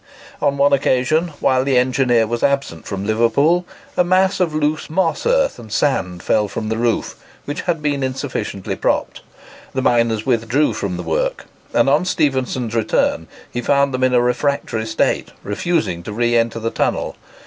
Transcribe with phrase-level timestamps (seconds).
[0.41, 5.27] On one occasion, while the engineer was absent from Liverpool, a mass of loose moss
[5.27, 9.21] earth and sand fell from the roof, which had been insufficiently propped.
[9.75, 14.21] The miners withdrew from the work; and on Stephenson's return, he found them in a
[14.23, 17.15] refractory state, refusing to re enter the tunnel.